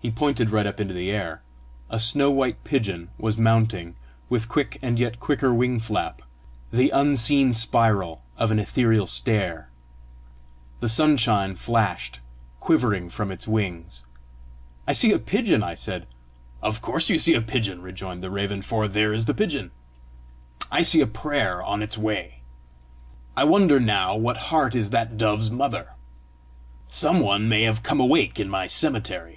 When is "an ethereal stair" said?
8.52-9.70